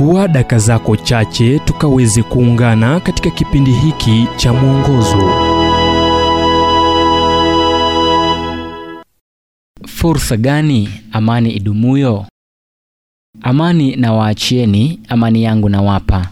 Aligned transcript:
chukua 0.00 0.28
daka 0.28 0.58
zako 0.58 0.96
chache 0.96 1.58
tukaweze 1.58 2.22
kuungana 2.22 3.00
katika 3.00 3.30
kipindi 3.30 3.70
hiki 3.72 4.26
cha 4.36 4.52
mwongozo 4.52 5.30
Fursa 9.86 10.36
gani 10.36 10.88
amani 11.12 11.50
idumuyo? 11.50 12.26
Amani 13.42 13.96
na 13.96 14.12
waachieni, 14.12 15.00
amani 15.08 15.42
yangu 15.42 15.68
nawapa. 15.68 16.30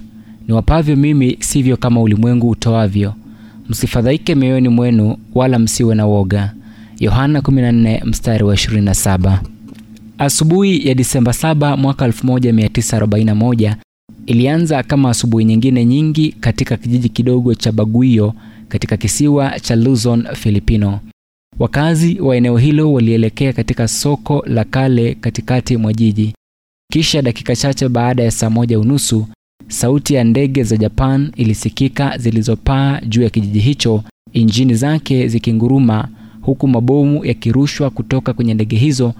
Niwapavyo 0.48 0.96
mimi 0.96 1.36
sivyo 1.40 1.76
kama 1.76 2.00
ulimwengu 2.00 2.48
utoavyo. 2.50 3.14
Msifadhaike 3.68 4.34
mioyoni 4.34 4.68
mwenu, 4.68 5.16
wala 5.34 5.58
msiwe 5.58 5.94
na 5.94 6.06
woga. 6.06 6.54
Yohana 6.98 7.40
14 7.40 8.04
mstari 8.04 8.44
wa 8.44 8.54
27. 8.54 9.38
Asubuhi 10.18 10.88
ya 10.88 10.94
Disemba 10.94 11.32
7 11.32 11.76
mwaka 11.76 12.06
1941 12.08 13.74
ilianza 14.26 14.82
kama 14.82 15.10
asubuhi 15.10 15.44
nyingine 15.44 15.84
nyingi 15.84 16.32
katika 16.32 16.76
kijiji 16.76 17.08
kidogo 17.08 17.54
cha 17.54 17.72
Baguio 17.72 18.34
katika 18.68 18.96
kisiwa 18.96 19.60
cha 19.60 19.76
Luzon, 19.76 20.26
Filipino. 20.34 21.00
Wakazi 21.58 22.20
wa 22.20 22.36
eneo 22.36 22.56
hilo 22.56 22.92
walielekea 22.92 23.52
katika 23.52 23.88
soko 23.88 24.44
la 24.46 24.64
kale 24.64 25.14
katikati 25.14 25.76
mwa 25.76 25.92
jiji. 25.92 26.34
Kisha 26.92 27.22
dakika 27.22 27.56
chache 27.56 27.88
baada 27.88 28.22
ya 28.22 28.30
saa 28.30 28.50
moja 28.50 28.78
unusu, 28.80 29.26
sauti 29.68 30.14
ya 30.14 30.24
ndege 30.24 30.62
za 30.62 30.76
Japan 30.76 31.32
ilisikika 31.36 32.18
zilizopaa 32.18 33.00
juu 33.00 33.22
ya 33.22 33.30
kijiji 33.30 33.58
hicho, 33.58 34.04
injini 34.32 34.74
zake 34.74 35.28
zikinguruma, 35.28 36.08
huku 36.40 36.68
mabomu 36.68 37.24
yakirushwa 37.24 37.90
kutoka 37.90 38.32
kwenye 38.32 38.54
ndege 38.54 38.76
hizo 38.76 39.14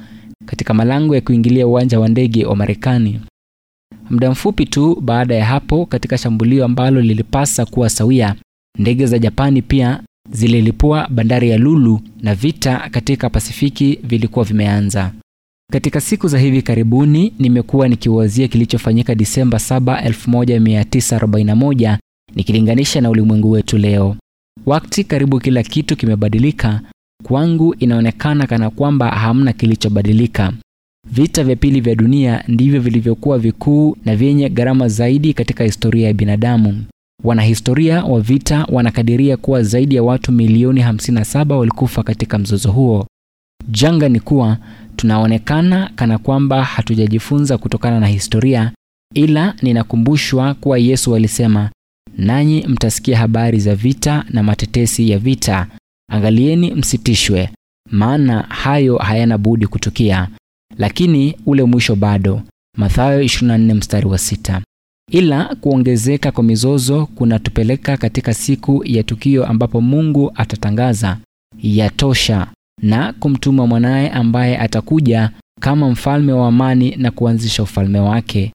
katika 0.47 0.75
malango 0.75 1.15
ya 1.15 1.21
kuingilia 1.21 1.67
uwanja 1.67 2.01
wa 2.01 2.09
ndege 2.09 2.45
wa 2.47 2.57
Marekani. 2.57 3.21
Muda 4.11 4.31
mfupi 4.31 4.67
tu 4.67 5.01
baada 5.01 5.35
ya 5.35 5.45
hapo, 5.45 5.87
katika 5.87 6.19
shambulio 6.19 6.65
ambalo 6.65 7.01
lilipasa 7.01 7.67
kuwa 7.67 7.91
sawia, 7.91 8.35
ndege 8.79 9.07
za 9.07 9.19
Japani 9.19 9.63
pia 9.63 10.03
zililipua 10.33 11.09
bandari 11.09 11.51
ya 11.51 11.59
Lulu 11.59 12.01
na 12.23 12.35
vita 12.35 12.89
katika 12.91 13.31
Pasifiki 13.31 13.99
vilikuwa 14.05 14.45
vimeanza. 14.45 15.13
Katika 15.73 16.01
siku 16.01 16.29
za 16.29 16.39
hivi 16.39 16.63
karibuni 16.63 17.35
nimekuwa 17.39 17.89
nikiwazia 17.89 18.49
kilichofanyika 18.49 19.15
Disemba 19.15 19.59
7, 19.59 20.09
1941 20.09 21.99
nikilinganisha 22.35 23.01
na 23.01 23.11
ulimwengu 23.11 23.51
wetu 23.51 23.79
leo. 23.79 24.17
Wakati 24.67 25.05
karibu 25.05 25.39
kila 25.41 25.63
kitu 25.63 25.97
kimebadilika, 25.97 26.81
kwangu 27.29 27.75
inaonekana 27.79 28.47
kana 28.47 28.71
kwamba 28.71 29.11
hamna 29.11 29.53
kilichobadilika. 29.53 30.53
Vita 31.13 31.45
vya 31.45 31.57
pili 31.57 31.81
vya 31.81 31.95
dunia 31.95 32.45
ndivyo 32.49 32.81
vilivyokuwa 32.81 33.39
vikuu 33.39 33.97
na 34.05 34.17
vyenye 34.17 34.49
gharama 34.49 34.89
zaidi 34.89 35.35
katika 35.35 35.65
historia 35.65 36.07
ya 36.07 36.15
binadamu. 36.15 36.85
Wanahistoria 37.25 38.05
wa 38.05 38.21
vita 38.21 38.67
wanakadiria 38.73 39.37
kuwa 39.37 39.63
zaidi 39.63 39.95
ya 39.95 40.03
watu 40.03 40.33
milioni 40.33 40.83
57 40.83 41.53
walikufa 41.53 42.03
katika 42.03 42.39
mzozo 42.39 42.73
huo. 42.73 43.07
Janga 43.69 44.09
ni 44.09 44.21
kuwa 44.21 44.59
tunaonekana 44.97 45.91
kana 45.97 46.19
kwamba 46.19 46.65
hatujajifunza 46.65 47.59
kutokana 47.59 48.01
na 48.01 48.07
historia, 48.07 48.73
ila 49.15 49.55
ninakumbushwa 49.63 50.55
kuwa 50.55 50.79
Yesu 50.79 51.15
alisema, 51.17 51.71
nanyi 52.19 52.67
mtasikia 52.67 53.19
habari 53.19 53.61
za 53.61 53.75
vita 53.75 54.25
na 54.31 54.43
matetesi 54.43 55.11
ya 55.11 55.19
vita. 55.19 55.67
Angalieni 56.11 56.75
msitishwe, 56.75 57.51
maana 57.91 58.43
hayo 58.43 58.97
hayana 58.97 59.39
budi 59.39 59.67
kutukia, 59.67 60.29
lakini 60.77 61.37
ule 61.47 61.65
mwisho 61.65 61.97
bado. 61.97 62.43
Mathayo 62.77 63.23
24 63.23 63.75
mstari 63.75 64.07
wa 64.07 64.19
sita. 64.19 64.63
Ila 65.11 65.55
kuongezeka 65.55 66.33
kwa 66.33 66.45
mizozo 66.45 67.07
kunatupeleka 67.07 67.97
katika 67.97 68.35
siku 68.35 68.83
ya 68.87 69.03
tukio 69.03 69.47
ambapo 69.47 69.81
Mungu 69.81 70.33
atatangaza 70.35 71.19
yatosha, 71.63 72.47
na 72.83 73.13
kumtuma 73.13 73.67
mwanaye 73.67 74.11
ambaye 74.11 74.59
atakuja 74.59 75.31
kama 75.61 75.91
mfalme 75.91 76.33
wa 76.33 76.49
amani 76.49 76.97
na 76.97 77.11
kuanzisha 77.11 77.63
ufalme 77.63 77.99
wake. 78.01 78.53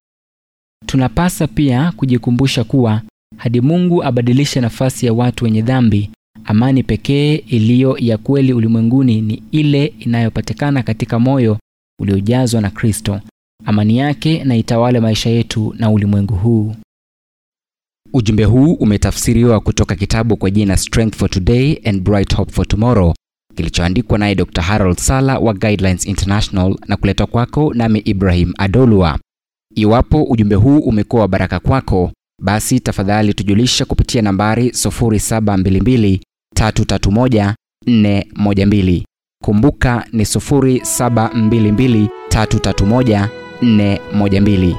Tunapasa 0.86 1.48
pia 1.48 1.92
kujikumbusha 1.92 2.64
kuwa 2.64 3.02
hadi 3.38 3.62
Mungu 3.62 4.04
abadilishe 4.04 4.62
nafasi 4.62 5.06
ya 5.06 5.14
watu 5.14 5.46
wenye 5.46 5.62
dhambi, 5.62 6.10
amani 6.46 6.84
pekee 6.84 7.36
iliyo 7.36 7.98
ya 8.00 8.18
kweli 8.18 8.54
ulimwenguni 8.54 9.22
ni 9.22 9.44
ile 9.52 9.86
inayopatikana 9.86 10.84
katika 10.84 11.20
moyo 11.20 11.58
uliojazwa 12.02 12.62
na 12.62 12.70
Kristo. 12.70 13.22
Amani 13.66 13.98
yake 13.98 14.44
na 14.44 14.56
itawale 14.56 15.00
maisha 15.00 15.30
yetu 15.30 15.76
na 15.80 15.90
ulimwengu 15.90 16.36
huu. 16.36 16.76
Ujumbe 18.14 18.44
huu 18.44 18.74
umetafsiriwa 18.74 19.60
kutoka 19.60 19.96
kitabu 19.96 20.38
kwa 20.38 20.50
jina 20.52 20.78
Strength 20.78 21.16
for 21.16 21.30
Today 21.30 21.82
and 21.86 22.02
Bright 22.02 22.36
Hope 22.36 22.52
for 22.52 22.68
Tomorrow 22.68 23.14
kilichoandikwa 23.56 24.18
naye 24.18 24.36
Dr. 24.36 24.62
Harold 24.62 24.98
Sala 24.98 25.40
wa 25.40 25.54
Guidelines 25.54 26.06
International 26.06 26.76
na 26.88 26.98
kuletwa 26.98 27.28
kwako 27.28 27.74
nami 27.74 28.00
Ibrahim 28.00 28.54
Adolwa. 28.58 29.20
Iwapo 29.76 30.24
ujumbe 30.24 30.56
huu 30.56 30.80
umekuwa 30.80 31.22
wa 31.22 31.28
baraka 31.28 31.60
kwako, 31.60 32.12
basi 32.42 32.80
tafadhali 32.80 33.34
tujulisha 33.34 33.86
kupitia 33.86 34.22
nambari 34.22 34.70
0722 34.70 36.20
331 36.56 37.54
412. 37.88 39.04
Kumbuka 39.44 40.06
ni 40.14 40.24
0722 40.24 42.08
331 42.30 43.28
412. 43.62 44.76